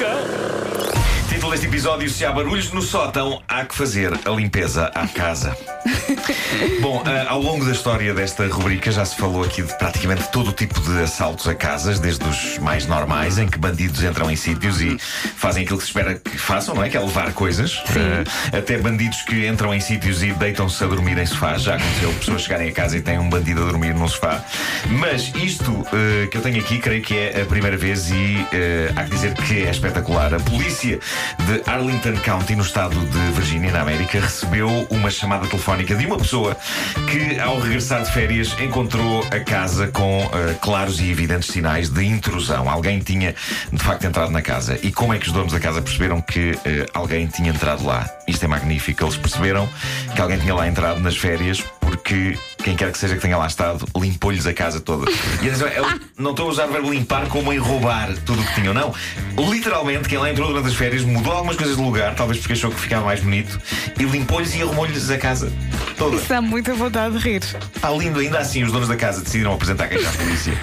[0.00, 0.59] Nunca
[1.50, 5.56] Título deste episódio: Se há barulhos no sótão, há que fazer a limpeza à casa.
[6.80, 10.50] Bom, eh, ao longo da história desta rubrica já se falou aqui de praticamente todo
[10.50, 14.36] o tipo de assaltos a casas, desde os mais normais, em que bandidos entram em
[14.36, 16.88] sítios e fazem aquilo que se espera que façam, não é?
[16.88, 21.18] Que é levar coisas, eh, até bandidos que entram em sítios e deitam-se a dormir
[21.18, 21.62] em sofás.
[21.62, 24.44] Já aconteceu pessoas chegarem a casa e têm um bandido a dormir num sofá.
[24.86, 28.92] Mas isto eh, que eu tenho aqui, creio que é a primeira vez e eh,
[28.94, 30.34] há que dizer que é espetacular.
[30.34, 31.00] A polícia
[31.46, 36.16] de Arlington County, no estado de Virgínia, na América, recebeu uma chamada telefónica de uma
[36.16, 36.56] pessoa
[37.08, 42.04] que, ao regressar de férias, encontrou a casa com eh, claros e evidentes sinais de
[42.04, 42.68] intrusão.
[42.68, 43.34] Alguém tinha,
[43.72, 44.78] de facto, entrado na casa.
[44.82, 48.08] E como é que os donos da casa perceberam que eh, alguém tinha entrado lá?
[48.26, 49.04] Isto é magnífico.
[49.04, 49.68] Eles perceberam
[50.14, 53.46] que alguém tinha lá entrado nas férias porque quem quer que seja que tenha lá
[53.46, 55.10] estado limpou-lhes a casa toda.
[55.42, 55.84] E atenção, eu
[56.18, 58.94] não estou a usar o verbo limpar como em roubar tudo o que tinham, não.
[59.50, 62.70] Literalmente, quem lá entrou durante as férias mudou algumas coisas de lugar, talvez porque achou
[62.70, 63.58] que ficava mais bonito,
[63.98, 65.52] e limpou-lhes e arrumou-lhes a casa
[65.96, 66.16] toda.
[66.16, 67.42] Isso dá muita vontade de rir.
[67.42, 70.58] Está lindo, ainda assim, os donos da casa decidiram apresentar queixa à polícia.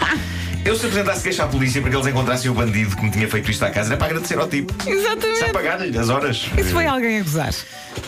[0.67, 3.25] Eu, se apresentasse queixa à polícia para que eles encontrassem o bandido que me tinha
[3.29, 4.73] feito isto à casa, era para agradecer ao tipo.
[4.83, 5.53] Já Exatamente.
[5.53, 6.45] pagar-lhe as horas.
[6.57, 7.53] Isso foi alguém a gozar.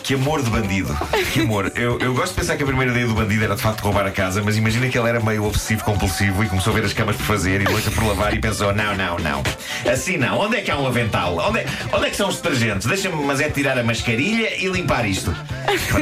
[0.02, 0.94] Que amor de bandido.
[1.32, 1.72] Que amor.
[1.74, 4.06] Eu, eu gosto de pensar que a primeira ideia do bandido era de facto roubar
[4.06, 6.92] a casa, mas imagina que ele era meio obsessivo compulsivo e começou a ver as
[6.92, 9.42] camas por fazer e louça por lavar e pensou: não, não, não.
[9.90, 10.38] Assim não.
[10.38, 11.38] Onde é que há um avental?
[11.38, 12.86] Onde é, onde é que são os detergentes?
[12.86, 15.34] Deixa-me, mas é tirar a mascarilha e limpar isto.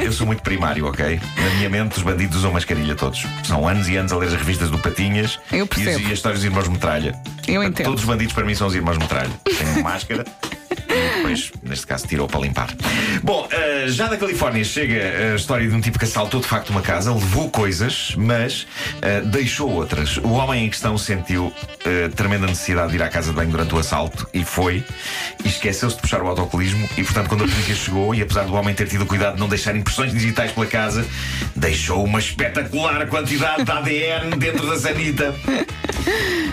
[0.03, 1.21] Eu sou muito primário, ok?
[1.37, 3.25] Na minha mente, os bandidos usam mascarilha todos.
[3.45, 6.01] São anos e anos a ler as revistas do Patinhas Eu e, percebo.
[6.01, 7.15] e as histórias irmãos Metralha.
[7.47, 7.87] Eu entendo.
[7.87, 9.31] Todos os bandidos para mim são os irmãos Metralha.
[9.45, 10.25] Têm máscara.
[10.89, 12.69] e Depois, neste caso, tirou para limpar.
[13.23, 16.71] Bom, eh, já da Califórnia chega a história de um tipo que assaltou de facto
[16.71, 18.67] uma casa, levou coisas, mas
[19.03, 20.17] eh, deixou outras.
[20.19, 21.53] O homem em questão sentiu
[21.85, 24.85] eh, tremenda necessidade de ir à casa de banho durante o assalto e foi,
[25.45, 26.89] e esqueceu-se de puxar o autocolismo.
[26.97, 29.49] E portanto, quando a polícia chegou, e apesar do homem ter tido cuidado de não
[29.49, 31.07] deixar impressões digitais pela casa,
[31.55, 35.35] deixou uma espetacular quantidade de ADN dentro da sanita.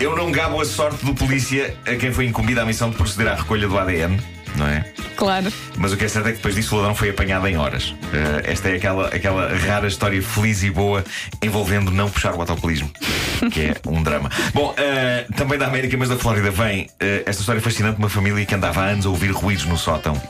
[0.00, 3.28] Eu não gabo a sorte do polícia a quem foi incumbida a missão de proceder
[3.32, 4.20] à recolha do ADN,
[4.56, 4.84] não é?
[5.16, 5.50] Claro.
[5.76, 7.94] Mas o que é certo é que depois disso o ladrão foi apanhado em horas.
[8.12, 11.02] Eh, esta é aquela, aquela rara história feliz e boa
[11.42, 12.90] envolvendo não puxar o autocolismo,
[13.50, 14.30] que é um drama.
[14.52, 18.10] Bom, eh, também da América, mas da Flórida vem eh, esta história fascinante de uma
[18.10, 20.20] família que andava há anos a ouvir ruídos no sótão.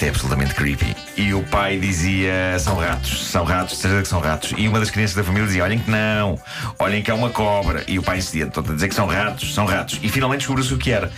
[0.00, 0.96] Isto é absolutamente creepy.
[1.14, 4.54] E o pai dizia: são ratos, são ratos, certeza que são ratos.
[4.56, 6.40] E uma das crianças da família dizia: olhem que não,
[6.78, 7.84] olhem que é uma cobra.
[7.86, 10.00] E o pai insistia: estou a dizer que são ratos, são ratos.
[10.02, 11.12] E finalmente descobriu-se o que era.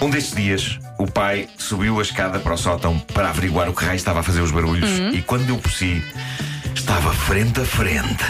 [0.00, 3.84] Um destes dias, o pai subiu a escada para o sótão para averiguar o que
[3.84, 4.88] raio estava a fazer os barulhos.
[5.12, 6.00] E quando deu por si,
[6.76, 8.24] estava frente a frente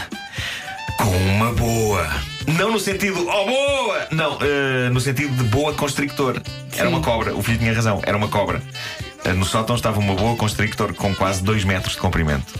[0.96, 2.08] com uma boa.
[2.46, 4.08] Não no sentido, oh boa!
[4.10, 6.40] Não, eh, no sentido de boa constrictor.
[6.72, 6.94] Era Sim.
[6.94, 8.62] uma cobra, o filho tinha razão, era uma cobra.
[9.24, 12.54] Eh, no sótão estava uma boa constrictor com quase 2 metros de comprimento.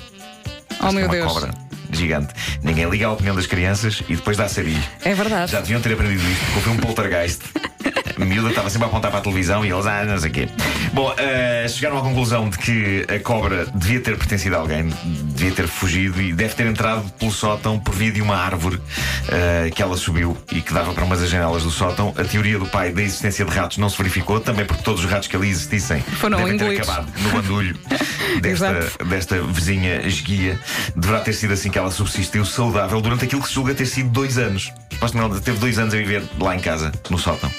[0.81, 1.33] Oh meu uma Deus.
[1.33, 1.51] cobra
[1.91, 2.35] gigante.
[2.63, 4.83] Ninguém liga à opinião das crianças e depois dá sarilho.
[5.05, 5.51] É verdade.
[5.53, 7.41] Já deviam ter aprendido isto, porque foi um poltergeist.
[8.21, 10.33] A miúda estava sempre a apontar para a televisão e eles, ah, não sei o
[10.33, 10.49] quê.
[10.93, 15.53] Bom, eh, chegaram à conclusão de que a cobra devia ter pertencido a alguém, devia
[15.53, 18.81] ter fugido e deve ter entrado pelo sótão por via de uma árvore
[19.29, 22.13] eh, que ela subiu e que dava para umas das janelas do sótão.
[22.17, 25.11] A teoria do pai da existência de ratos não se verificou, também porque todos os
[25.11, 27.79] ratos que ali existissem Foram devem ter acabado no bandulho
[28.43, 30.59] desta, desta vizinha esguia.
[30.97, 34.09] Deverá ter sido assim que ela subsistiu saudável durante aquilo que se julga ter sido
[34.09, 34.73] dois anos.
[34.93, 37.51] Supostamente ela teve dois anos a viver lá em casa, no sótão.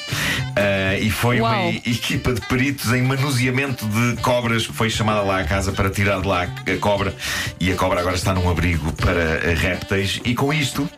[0.56, 1.72] Ah, e foi uma Uau.
[1.72, 5.90] e- equipa de peritos em manuseamento de cobras que foi chamada lá à casa para
[5.90, 7.14] tirar de lá a cobra.
[7.59, 10.19] E a cobra agora está num abrigo para eh, répteis.
[10.25, 10.90] E com isto,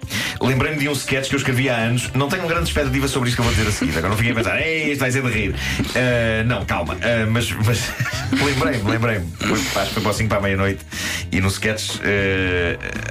[0.41, 2.09] lembrei-me de um sketch que eu escrevi há anos.
[2.13, 3.91] Não tenho grande expectativa sobre isto que eu vou dizer a seguir.
[3.91, 5.55] Agora não fiquei a pensar, ei, isto vai ser de rir.
[5.95, 6.97] Ah, não, calma.
[7.01, 7.79] Ah, mas mas
[8.41, 9.27] lembrei-me, lembrei-me.
[9.75, 10.85] Acho que foi para o 5 para a meia-noite.
[11.31, 11.99] E no sketch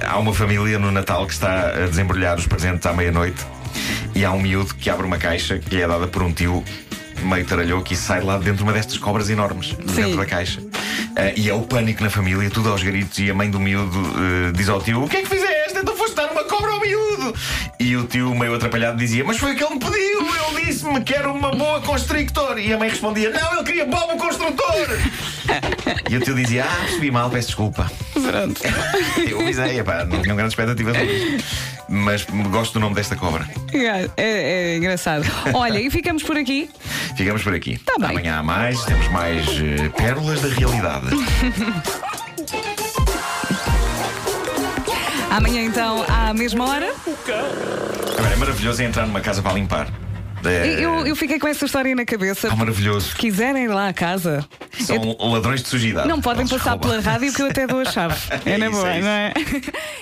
[0.05, 3.45] há uma família no Natal que está a desembrulhar os presentes à meia-noite.
[4.15, 6.63] E há um miúdo que abre uma caixa que lhe é dada por um tio
[7.23, 10.61] meio taralhoco e sai lá de dentro de uma destas cobras enormes dentro da caixa.
[11.15, 13.19] Ah, e é o pânico na família, tudo aos gritos.
[13.19, 15.50] E a mãe do miúdo eh, diz ao tio: O que é que fizeste?
[16.15, 17.33] Dar uma cobra ao miúdo.
[17.79, 20.19] E o tio, meio atrapalhado, dizia: Mas foi o que ele me pediu.
[20.21, 22.57] Ele disse-me que era uma boa constrictor.
[22.59, 24.87] E a mãe respondia: Não, ele queria bobo construtor.
[26.09, 27.91] e o tio dizia: Ah, percebi mal, peço desculpa.
[28.13, 28.61] Pronto.
[29.29, 31.45] Eu avisei, pá, não tinha grande expectativa sobre isto.
[31.89, 33.45] Mas gosto do nome desta cobra.
[33.73, 35.25] É, é engraçado.
[35.53, 36.69] Olha, e ficamos por aqui.
[37.17, 37.77] Ficamos por aqui.
[37.79, 38.11] Tá bem.
[38.11, 41.07] Amanhã há mais, temos mais eh, pérolas da realidade.
[45.31, 46.93] Amanhã, então, à mesma hora.
[48.17, 49.87] Agora, é maravilhoso é entrar numa casa para limpar.
[50.43, 52.49] É, Eu, eu fiquei com essa história na cabeça.
[52.51, 53.09] ah, maravilhoso.
[53.11, 54.43] Se quiserem ir lá à casa,
[54.79, 56.07] São ladrões de sujidade.
[56.07, 56.89] não podem Eles passar roubam.
[56.89, 58.15] pela rádio que eu até dou a chave.
[58.45, 59.33] É, É na isso, boa, é não é?